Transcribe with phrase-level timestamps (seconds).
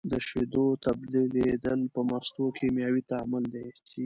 [0.11, 3.67] د شیدو تبدیلیدل په مستو کیمیاوي تعامل دی.